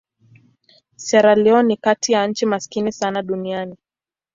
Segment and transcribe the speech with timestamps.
[0.95, 3.75] Sierra Leone ni kati ya nchi maskini sana duniani.